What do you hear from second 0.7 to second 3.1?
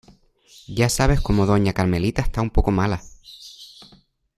sabes como doña carmelita está un poco mala.